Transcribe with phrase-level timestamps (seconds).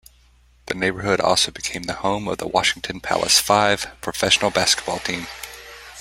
[0.65, 5.27] The neighborhood also became the home of the Washington Palace Five professional basketball team.